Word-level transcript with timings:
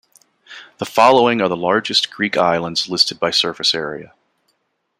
The 0.79 0.85
following 0.87 1.41
are 1.43 1.47
the 1.47 1.55
largest 1.55 2.09
Greek 2.09 2.35
islands 2.35 2.89
listed 2.89 3.19
by 3.19 3.29
surface 3.29 3.75
area. 3.75 4.15